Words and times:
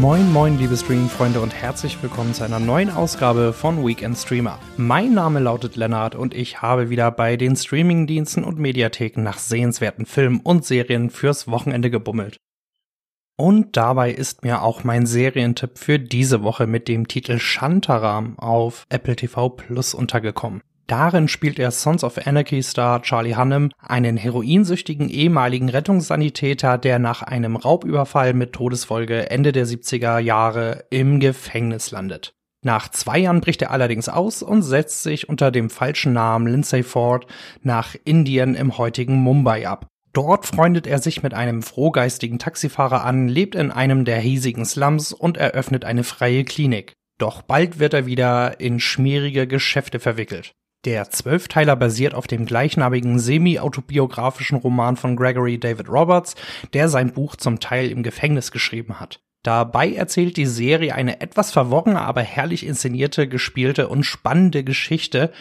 Moin, 0.00 0.32
moin, 0.32 0.56
liebe 0.60 0.76
Streaming-Freunde 0.76 1.40
und 1.40 1.52
herzlich 1.52 2.00
willkommen 2.00 2.32
zu 2.32 2.44
einer 2.44 2.60
neuen 2.60 2.88
Ausgabe 2.88 3.52
von 3.52 3.84
Weekend 3.84 4.16
Streamer. 4.16 4.60
Mein 4.76 5.12
Name 5.12 5.40
lautet 5.40 5.74
Lennart 5.74 6.14
und 6.14 6.34
ich 6.34 6.62
habe 6.62 6.88
wieder 6.88 7.10
bei 7.10 7.36
den 7.36 7.56
Streaming-Diensten 7.56 8.44
und 8.44 8.60
Mediatheken 8.60 9.22
nach 9.24 9.38
sehenswerten 9.38 10.06
Filmen 10.06 10.38
und 10.38 10.64
Serien 10.64 11.10
fürs 11.10 11.48
Wochenende 11.48 11.90
gebummelt. 11.90 12.36
Und 13.36 13.76
dabei 13.76 14.12
ist 14.12 14.44
mir 14.44 14.62
auch 14.62 14.84
mein 14.84 15.04
Serientipp 15.04 15.76
für 15.76 15.98
diese 15.98 16.44
Woche 16.44 16.68
mit 16.68 16.86
dem 16.86 17.08
Titel 17.08 17.40
Shantaram 17.40 18.38
auf 18.38 18.86
Apple 18.90 19.16
TV 19.16 19.48
Plus 19.48 19.94
untergekommen. 19.94 20.60
Darin 20.88 21.28
spielt 21.28 21.58
er 21.58 21.70
Sons 21.70 22.02
of 22.02 22.26
Anarchy 22.26 22.62
Star 22.62 23.02
Charlie 23.02 23.36
Hunnam 23.36 23.70
einen 23.78 24.16
heroinsüchtigen 24.16 25.10
ehemaligen 25.10 25.68
Rettungssanitäter, 25.68 26.78
der 26.78 26.98
nach 26.98 27.20
einem 27.22 27.56
Raubüberfall 27.56 28.32
mit 28.32 28.54
Todesfolge 28.54 29.30
Ende 29.30 29.52
der 29.52 29.66
70er 29.66 30.18
Jahre 30.18 30.86
im 30.88 31.20
Gefängnis 31.20 31.90
landet. 31.90 32.32
Nach 32.64 32.88
zwei 32.88 33.18
Jahren 33.18 33.42
bricht 33.42 33.60
er 33.60 33.70
allerdings 33.70 34.08
aus 34.08 34.42
und 34.42 34.62
setzt 34.62 35.02
sich 35.02 35.28
unter 35.28 35.50
dem 35.50 35.68
falschen 35.68 36.14
Namen 36.14 36.46
Lindsay 36.46 36.82
Ford 36.82 37.26
nach 37.62 37.94
Indien 38.06 38.54
im 38.54 38.78
heutigen 38.78 39.16
Mumbai 39.16 39.68
ab. 39.68 39.88
Dort 40.14 40.46
freundet 40.46 40.86
er 40.86 41.00
sich 41.00 41.22
mit 41.22 41.34
einem 41.34 41.60
frohgeistigen 41.62 42.38
Taxifahrer 42.38 43.04
an, 43.04 43.28
lebt 43.28 43.56
in 43.56 43.70
einem 43.70 44.06
der 44.06 44.20
hiesigen 44.20 44.64
Slums 44.64 45.12
und 45.12 45.36
eröffnet 45.36 45.84
eine 45.84 46.02
freie 46.02 46.44
Klinik. 46.44 46.94
Doch 47.18 47.42
bald 47.42 47.78
wird 47.78 47.92
er 47.92 48.06
wieder 48.06 48.58
in 48.58 48.80
schmierige 48.80 49.46
Geschäfte 49.46 50.00
verwickelt. 50.00 50.54
Der 50.84 51.10
Zwölfteiler 51.10 51.74
basiert 51.74 52.14
auf 52.14 52.26
dem 52.26 52.46
gleichnamigen 52.46 53.18
semi-autobiografischen 53.18 54.58
Roman 54.58 54.96
von 54.96 55.16
Gregory 55.16 55.58
David 55.58 55.88
Roberts, 55.88 56.36
der 56.72 56.88
sein 56.88 57.12
Buch 57.12 57.34
zum 57.34 57.58
Teil 57.58 57.90
im 57.90 58.02
Gefängnis 58.02 58.52
geschrieben 58.52 59.00
hat. 59.00 59.20
Dabei 59.42 59.92
erzählt 59.92 60.36
die 60.36 60.46
Serie 60.46 60.94
eine 60.94 61.20
etwas 61.20 61.50
verworrene, 61.50 62.00
aber 62.00 62.22
herrlich 62.22 62.66
inszenierte, 62.66 63.28
gespielte 63.28 63.88
und 63.88 64.04
spannende 64.04 64.62
Geschichte, 64.62 65.32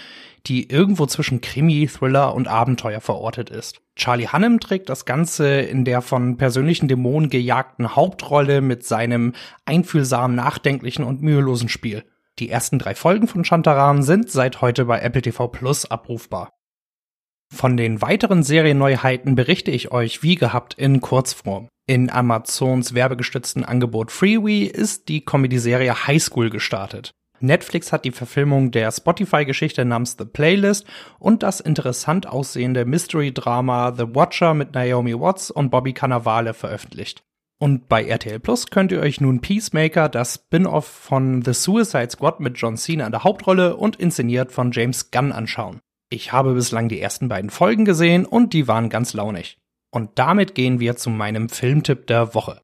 die 0.46 0.70
irgendwo 0.70 1.06
zwischen 1.06 1.42
Krimi, 1.42 1.88
Thriller 1.88 2.34
und 2.34 2.48
Abenteuer 2.48 3.02
verortet 3.02 3.50
ist. 3.50 3.82
Charlie 3.96 4.28
Hunnam 4.28 4.60
trägt 4.60 4.90
das 4.90 5.06
Ganze 5.06 5.62
in 5.62 5.84
der 5.84 6.02
von 6.02 6.38
persönlichen 6.38 6.88
Dämonen 6.88 7.30
gejagten 7.30 7.96
Hauptrolle 7.96 8.62
mit 8.62 8.86
seinem 8.86 9.34
einfühlsamen, 9.66 10.36
nachdenklichen 10.36 11.04
und 11.04 11.22
mühelosen 11.22 11.70
Spiel. 11.70 12.04
Die 12.40 12.50
ersten 12.50 12.78
drei 12.78 12.94
Folgen 12.94 13.28
von 13.28 13.44
Shantaram 13.44 14.02
sind 14.04 14.30
seit 14.30 14.62
heute 14.62 14.86
bei 14.86 15.00
Apple 15.00 15.24
TV 15.24 15.48
Plus 15.48 15.86
abrufbar. 15.86 16.52
Von 17.54 17.78
den 17.78 18.02
weiteren 18.02 18.44
Serienneuheiten 18.44 19.36
berichte 19.36 19.72
ich 19.72 19.92
euch 19.92 20.22
wie 20.22 20.36
gehabt 20.36 20.74
in 20.76 21.02
Kurzform. 21.02 21.70
In 21.88 22.10
Amazons 22.10 22.94
werbegestützten 22.94 23.64
Angebot 23.64 24.12
Freewee 24.12 24.66
ist 24.66 25.08
die 25.08 25.24
Comedy-Serie 25.24 26.06
High 26.06 26.22
School 26.22 26.50
gestartet. 26.50 27.12
Netflix 27.40 27.94
hat 27.94 28.04
die 28.04 28.12
Verfilmung 28.12 28.72
der 28.72 28.92
Spotify-Geschichte 28.92 29.86
namens 29.86 30.16
The 30.18 30.26
Playlist 30.26 30.86
und 31.20 31.44
das 31.44 31.60
interessant 31.60 32.28
aussehende 32.28 32.86
Mystery-Drama 32.86 33.94
The 33.96 34.16
Watcher 34.16 34.54
mit 34.54 34.74
Naomi 34.74 35.18
Watts 35.18 35.50
und 35.50 35.70
Bobby 35.70 35.94
Cannavale 35.94 36.54
veröffentlicht. 36.54 37.24
Und 37.60 37.90
bei 37.90 38.06
RTL 38.06 38.40
Plus 38.40 38.68
könnt 38.68 38.92
ihr 38.92 39.00
euch 39.00 39.20
nun 39.20 39.42
Peacemaker, 39.42 40.10
das 40.10 40.36
Spin-off 40.36 40.86
von 40.86 41.42
The 41.42 41.54
Suicide 41.54 42.12
Squad 42.12 42.40
mit 42.40 42.58
John 42.58 42.78
Cena 42.78 43.06
in 43.06 43.12
der 43.12 43.24
Hauptrolle 43.24 43.78
und 43.78 43.96
inszeniert 43.96 44.52
von 44.52 44.72
James 44.72 45.10
Gunn 45.10 45.32
anschauen. 45.32 45.80
Ich 46.10 46.32
habe 46.32 46.54
bislang 46.54 46.88
die 46.88 47.02
ersten 47.02 47.28
beiden 47.28 47.50
Folgen 47.50 47.84
gesehen 47.84 48.26
und 48.26 48.54
die 48.54 48.68
waren 48.68 48.90
ganz 48.90 49.14
launig. 49.14 49.58
Und 49.92 50.12
damit 50.20 50.54
gehen 50.54 50.80
wir 50.80 50.96
zu 50.98 51.10
meinem 51.10 51.50
Filmtipp 51.50 52.06
der 52.08 52.36
Woche. 52.36 52.62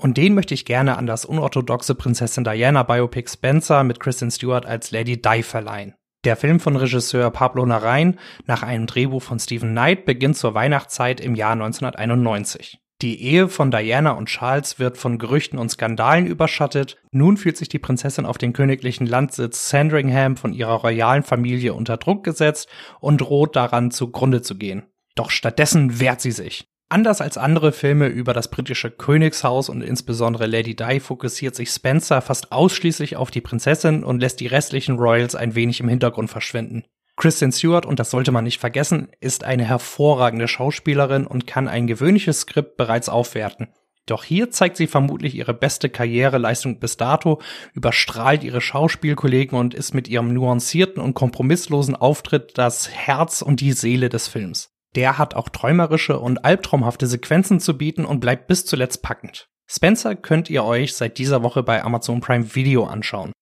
Und 0.00 0.16
den 0.16 0.34
möchte 0.34 0.54
ich 0.54 0.64
gerne 0.64 0.96
an 0.96 1.06
das 1.06 1.24
unorthodoxe 1.24 1.96
Prinzessin 1.96 2.44
Diana 2.44 2.84
Biopic 2.84 3.28
Spencer 3.28 3.82
mit 3.82 3.98
Kristen 3.98 4.30
Stewart 4.30 4.64
als 4.64 4.92
Lady 4.92 5.20
Di 5.20 5.42
verleihen. 5.42 5.94
Der 6.24 6.36
Film 6.36 6.60
von 6.60 6.76
Regisseur 6.76 7.30
Pablo 7.30 7.66
Narain 7.66 8.18
nach 8.46 8.62
einem 8.62 8.86
Drehbuch 8.86 9.22
von 9.22 9.40
Stephen 9.40 9.70
Knight 9.70 10.04
beginnt 10.04 10.36
zur 10.36 10.54
Weihnachtszeit 10.54 11.20
im 11.20 11.34
Jahr 11.34 11.52
1991. 11.52 12.80
Die 13.00 13.22
Ehe 13.22 13.48
von 13.48 13.70
Diana 13.70 14.10
und 14.10 14.26
Charles 14.26 14.80
wird 14.80 14.98
von 14.98 15.18
Gerüchten 15.18 15.60
und 15.60 15.68
Skandalen 15.68 16.26
überschattet. 16.26 16.96
Nun 17.12 17.36
fühlt 17.36 17.56
sich 17.56 17.68
die 17.68 17.78
Prinzessin 17.78 18.26
auf 18.26 18.38
den 18.38 18.52
königlichen 18.52 19.06
Landsitz 19.06 19.70
Sandringham 19.70 20.36
von 20.36 20.52
ihrer 20.52 20.80
royalen 20.80 21.22
Familie 21.22 21.74
unter 21.74 21.96
Druck 21.96 22.24
gesetzt 22.24 22.68
und 22.98 23.20
droht 23.20 23.54
daran 23.54 23.92
zugrunde 23.92 24.42
zu 24.42 24.58
gehen. 24.58 24.82
Doch 25.14 25.30
stattdessen 25.30 26.00
wehrt 26.00 26.20
sie 26.20 26.32
sich. 26.32 26.66
Anders 26.88 27.20
als 27.20 27.38
andere 27.38 27.70
Filme 27.70 28.08
über 28.08 28.32
das 28.32 28.50
britische 28.50 28.90
Königshaus 28.90 29.68
und 29.68 29.82
insbesondere 29.82 30.46
Lady 30.46 30.74
Di 30.74 30.98
fokussiert 30.98 31.54
sich 31.54 31.70
Spencer 31.70 32.20
fast 32.20 32.50
ausschließlich 32.50 33.14
auf 33.14 33.30
die 33.30 33.42
Prinzessin 33.42 34.02
und 34.02 34.18
lässt 34.18 34.40
die 34.40 34.46
restlichen 34.48 34.96
Royals 34.96 35.36
ein 35.36 35.54
wenig 35.54 35.78
im 35.78 35.88
Hintergrund 35.88 36.30
verschwinden. 36.30 36.84
Kristen 37.18 37.52
Stewart, 37.52 37.84
und 37.84 37.98
das 37.98 38.10
sollte 38.10 38.32
man 38.32 38.44
nicht 38.44 38.60
vergessen, 38.60 39.08
ist 39.20 39.44
eine 39.44 39.64
hervorragende 39.64 40.48
Schauspielerin 40.48 41.26
und 41.26 41.46
kann 41.46 41.68
ein 41.68 41.86
gewöhnliches 41.86 42.40
Skript 42.40 42.76
bereits 42.76 43.08
aufwerten. 43.08 43.68
Doch 44.06 44.24
hier 44.24 44.50
zeigt 44.50 44.76
sie 44.78 44.86
vermutlich 44.86 45.34
ihre 45.34 45.52
beste 45.52 45.90
Karriereleistung 45.90 46.80
bis 46.80 46.96
dato, 46.96 47.42
überstrahlt 47.74 48.42
ihre 48.42 48.60
Schauspielkollegen 48.60 49.58
und 49.58 49.74
ist 49.74 49.94
mit 49.94 50.08
ihrem 50.08 50.32
nuancierten 50.32 51.02
und 51.02 51.14
kompromisslosen 51.14 51.94
Auftritt 51.94 52.56
das 52.56 52.88
Herz 52.88 53.42
und 53.42 53.60
die 53.60 53.72
Seele 53.72 54.08
des 54.08 54.28
Films. 54.28 54.70
Der 54.94 55.18
hat 55.18 55.34
auch 55.34 55.50
träumerische 55.50 56.18
und 56.18 56.44
albtraumhafte 56.44 57.06
Sequenzen 57.06 57.60
zu 57.60 57.76
bieten 57.76 58.06
und 58.06 58.20
bleibt 58.20 58.46
bis 58.46 58.64
zuletzt 58.64 59.02
packend. 59.02 59.48
Spencer 59.66 60.14
könnt 60.14 60.48
ihr 60.48 60.64
euch 60.64 60.94
seit 60.94 61.18
dieser 61.18 61.42
Woche 61.42 61.62
bei 61.62 61.84
Amazon 61.84 62.20
Prime 62.20 62.54
Video 62.54 62.84
anschauen. 62.84 63.32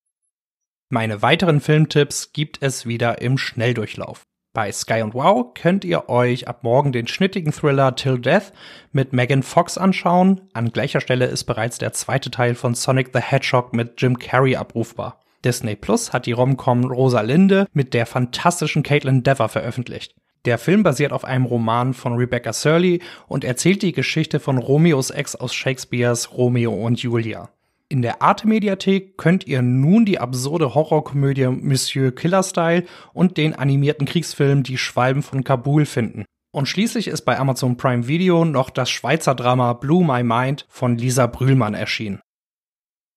Meine 0.89 1.21
weiteren 1.21 1.61
Filmtipps 1.61 2.33
gibt 2.33 2.63
es 2.63 2.87
wieder 2.87 3.21
im 3.21 3.39
Schnelldurchlauf. 3.39 4.23
Bei 4.53 4.71
Sky 4.71 5.03
und 5.03 5.15
Wow 5.15 5.53
könnt 5.53 5.85
ihr 5.85 6.09
euch 6.09 6.47
ab 6.47 6.63
morgen 6.63 6.93
den 6.93 7.09
schnittigen 7.09 7.51
Thriller 7.51 7.97
Till 7.97 8.21
Death 8.21 8.53
mit 8.93 9.13
Megan 9.13 9.43
Fox 9.43 9.79
anschauen. 9.79 10.43
An 10.53 10.71
gleicher 10.71 11.01
Stelle 11.01 11.27
ist 11.27 11.43
bereits 11.43 11.79
der 11.79 11.93
zweite 11.93 12.31
Teil 12.31 12.55
von 12.55 12.75
Sonic 12.75 13.11
the 13.13 13.21
Hedgehog 13.21 13.73
mit 13.73 14.01
Jim 14.01 14.17
Carrey 14.17 14.55
abrufbar. 14.55 15.21
Disney 15.45 15.75
Plus 15.75 16.13
hat 16.13 16.25
die 16.25 16.33
Romcom 16.33 16.85
Rosalinde 16.85 17.67
mit 17.73 17.93
der 17.93 18.07
fantastischen 18.07 18.85
Caitlin 18.85 19.25
Dever 19.25 19.49
veröffentlicht. 19.49 20.15
Der 20.45 20.57
Film 20.57 20.85
basiert 20.85 21.11
auf 21.11 21.25
einem 21.25 21.47
Roman 21.47 21.95
von 21.95 22.15
Rebecca 22.15 22.53
Surley 22.53 23.03
und 23.27 23.43
erzählt 23.43 23.83
die 23.83 23.93
Geschichte 23.93 24.39
von 24.39 24.57
Romeos 24.57 25.11
Ex 25.11 25.35
aus 25.35 25.53
Shakespeares 25.53 26.33
Romeo 26.33 26.73
und 26.73 27.03
Julia. 27.03 27.51
In 27.89 28.03
der 28.03 28.21
Arte-Mediathek 28.21 29.17
könnt 29.17 29.47
ihr 29.47 29.63
nun 29.63 30.05
die 30.05 30.19
absurde 30.19 30.75
Horrorkomödie 30.75 31.47
Monsieur 31.47 32.13
Killer 32.13 32.43
Style 32.43 32.85
und 33.13 33.37
den 33.37 33.55
animierten 33.55 34.07
Kriegsfilm 34.07 34.65
Die 34.65 34.77
Schwalben 34.77 35.23
von 35.23 35.45
Kabul 35.45 35.87
finden. 35.87 36.25
Und 36.53 36.67
schließlich 36.67 37.07
ist 37.07 37.23
bei 37.23 37.39
Amazon 37.39 37.77
Prime 37.77 38.09
Video 38.09 38.45
noch 38.45 38.71
das 38.71 38.91
Schweizer 38.91 39.37
Drama 39.37 39.75
Blue 39.75 40.05
My 40.05 40.25
Mind 40.25 40.67
von 40.69 40.99
Lisa 40.99 41.29
Brühlmann 41.29 41.75
erschienen. 41.75 42.21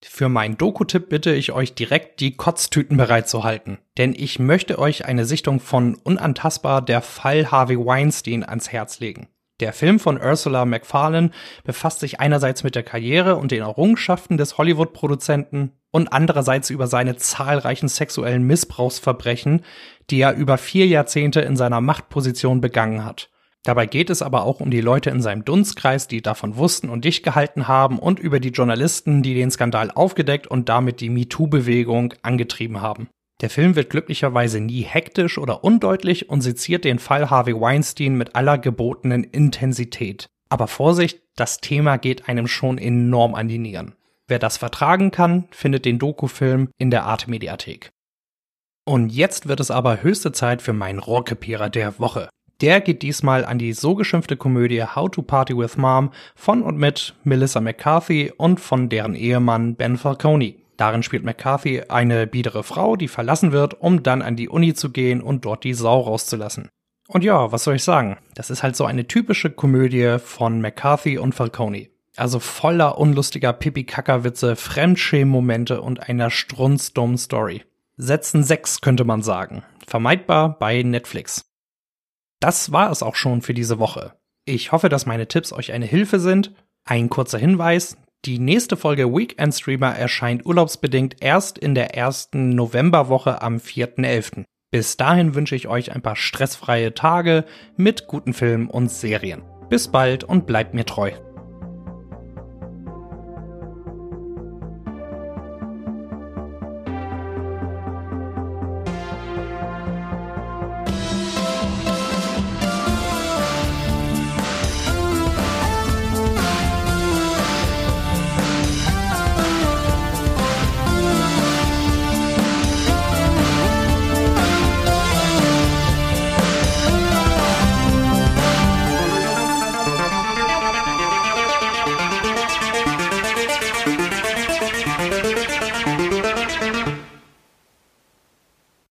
Für 0.03 0.29
meinen 0.29 0.57
Doku-Tipp 0.57 1.09
bitte 1.09 1.33
ich 1.33 1.51
euch 1.51 1.73
direkt 1.73 2.19
die 2.19 2.37
Kotztüten 2.37 2.95
bereitzuhalten, 2.95 3.79
denn 3.97 4.13
ich 4.15 4.39
möchte 4.39 4.77
euch 4.77 5.05
eine 5.05 5.25
Sichtung 5.25 5.59
von 5.59 5.95
Unantastbar 5.95 6.81
der 6.81 7.01
Fall 7.01 7.49
Harvey 7.51 7.77
Weinstein 7.77 8.43
ans 8.43 8.71
Herz 8.71 8.99
legen. 8.99 9.29
Der 9.59 9.73
Film 9.73 9.99
von 9.99 10.17
Ursula 10.21 10.63
McFarlane 10.63 11.31
befasst 11.65 11.99
sich 11.99 12.19
einerseits 12.19 12.63
mit 12.63 12.75
der 12.75 12.83
Karriere 12.83 13.35
und 13.35 13.51
den 13.51 13.61
Errungenschaften 13.61 14.37
des 14.37 14.57
Hollywood-Produzenten 14.57 15.73
und 15.91 16.13
andererseits 16.13 16.69
über 16.69 16.87
seine 16.87 17.17
zahlreichen 17.17 17.89
sexuellen 17.89 18.43
Missbrauchsverbrechen, 18.43 19.63
die 20.09 20.21
er 20.21 20.35
über 20.35 20.57
vier 20.57 20.87
Jahrzehnte 20.87 21.41
in 21.41 21.57
seiner 21.57 21.81
Machtposition 21.81 22.61
begangen 22.61 23.03
hat. 23.03 23.29
Dabei 23.63 23.85
geht 23.85 24.09
es 24.09 24.21
aber 24.21 24.43
auch 24.43 24.61
um 24.61 24.71
die 24.71 24.79
Leute 24.79 25.09
in 25.09 25.21
seinem 25.21 25.43
Dunstkreis, 25.43 26.07
die 26.07 26.21
davon 26.21 26.55
wussten 26.55 26.87
und 26.87 27.03
dicht 27.03 27.23
gehalten 27.23 27.67
haben 27.67 27.99
und 27.99 28.17
über 28.19 28.39
die 28.39 28.49
Journalisten, 28.49 29.21
die 29.21 29.33
den 29.33 29.51
Skandal 29.51 29.91
aufgedeckt 29.91 30.47
und 30.47 30.69
damit 30.69 31.01
die 31.01 31.09
MeToo-Bewegung 31.09 32.13
angetrieben 32.21 32.81
haben. 32.81 33.09
Der 33.41 33.49
Film 33.49 33.75
wird 33.75 33.89
glücklicherweise 33.89 34.59
nie 34.59 34.81
hektisch 34.81 35.37
oder 35.37 35.63
undeutlich 35.63 36.29
und 36.29 36.41
seziert 36.41 36.83
den 36.83 36.99
Fall 36.99 37.29
Harvey 37.29 37.59
Weinstein 37.59 38.15
mit 38.15 38.35
aller 38.35 38.57
gebotenen 38.57 39.23
Intensität. 39.23 40.27
Aber 40.49 40.67
Vorsicht, 40.67 41.21
das 41.35 41.61
Thema 41.61 41.97
geht 41.97 42.27
einem 42.27 42.47
schon 42.47 42.77
enorm 42.77 43.35
an 43.35 43.47
die 43.47 43.59
Nieren. 43.59 43.95
Wer 44.27 44.39
das 44.39 44.57
vertragen 44.57 45.11
kann, 45.11 45.47
findet 45.51 45.85
den 45.85 45.99
Dokufilm 45.99 46.69
in 46.77 46.91
der 46.91 47.05
Arte 47.05 47.29
Mediathek. 47.29 47.91
Und 48.85 49.09
jetzt 49.09 49.47
wird 49.47 49.59
es 49.59 49.71
aber 49.71 50.03
höchste 50.03 50.31
Zeit 50.31 50.61
für 50.61 50.73
meinen 50.73 50.99
Rohrkrepierer 50.99 51.69
der 51.69 51.99
Woche. 51.99 52.29
Der 52.61 52.81
geht 52.81 53.03
diesmal 53.03 53.45
an 53.45 53.57
die 53.57 53.71
so 53.71 53.95
geschimpfte 53.95 54.35
Komödie 54.35 54.83
How 54.83 55.09
to 55.09 55.21
Party 55.21 55.57
with 55.57 55.77
Mom 55.77 56.11
von 56.35 56.61
und 56.61 56.77
mit 56.77 57.15
Melissa 57.23 57.61
McCarthy 57.61 58.33
und 58.35 58.59
von 58.59 58.89
deren 58.89 59.15
Ehemann 59.15 59.75
Ben 59.75 59.97
Falcone. 59.97 60.55
Darin 60.79 61.03
spielt 61.03 61.25
McCarthy 61.25 61.81
eine 61.89 62.25
biedere 62.25 62.63
Frau, 62.63 62.95
die 62.95 63.09
verlassen 63.09 63.51
wird, 63.51 63.81
um 63.81 64.01
dann 64.01 64.21
an 64.21 64.37
die 64.37 64.47
Uni 64.47 64.73
zu 64.73 64.91
gehen 64.91 65.21
und 65.21 65.43
dort 65.43 65.65
die 65.65 65.73
Sau 65.73 65.99
rauszulassen. 65.99 66.69
Und 67.09 67.25
ja, 67.25 67.51
was 67.51 67.65
soll 67.65 67.75
ich 67.75 67.83
sagen? 67.83 68.17
Das 68.33 68.49
ist 68.49 68.63
halt 68.63 68.77
so 68.77 68.85
eine 68.85 69.05
typische 69.05 69.49
Komödie 69.49 70.19
von 70.23 70.61
McCarthy 70.61 71.17
und 71.17 71.35
Falcone. 71.35 71.89
Also 72.15 72.39
voller 72.39 72.97
unlustiger 72.97 73.51
Pipi-Kaka-Witze, 73.51 74.55
Fremdschämen-Momente 74.55 75.81
und 75.81 76.07
einer 76.07 76.29
strunzdummen 76.29 77.17
Story. 77.17 77.65
Setzen 77.97 78.45
6 78.45 78.79
könnte 78.79 79.03
man 79.03 79.21
sagen. 79.21 79.63
Vermeidbar 79.85 80.59
bei 80.59 80.81
Netflix. 80.83 81.43
Das 82.39 82.71
war 82.71 82.89
es 82.89 83.03
auch 83.03 83.15
schon 83.15 83.41
für 83.41 83.53
diese 83.53 83.79
Woche. 83.79 84.13
Ich 84.45 84.71
hoffe, 84.71 84.87
dass 84.87 85.05
meine 85.05 85.27
Tipps 85.27 85.51
euch 85.51 85.73
eine 85.73 85.85
Hilfe 85.85 86.21
sind. 86.21 86.53
Ein 86.85 87.09
kurzer 87.09 87.37
Hinweis. 87.37 87.97
Die 88.25 88.37
nächste 88.37 88.75
Folge 88.75 89.13
Weekend 89.13 89.55
Streamer 89.55 89.95
erscheint 89.95 90.45
urlaubsbedingt 90.45 91.15
erst 91.21 91.57
in 91.57 91.73
der 91.73 91.95
ersten 91.95 92.49
Novemberwoche 92.49 93.41
am 93.41 93.57
4.11. 93.57 94.43
Bis 94.71 94.97
dahin 94.97 95.35
wünsche 95.35 95.55
ich 95.55 95.69
euch 95.69 95.93
ein 95.93 96.01
paar 96.01 96.17
stressfreie 96.17 96.93
Tage 96.93 97.45
mit 97.77 98.07
guten 98.07 98.33
Filmen 98.33 98.69
und 98.69 98.91
Serien. 98.91 99.43
Bis 99.69 99.87
bald 99.87 100.25
und 100.25 100.45
bleibt 100.45 100.73
mir 100.73 100.85
treu. 100.85 101.11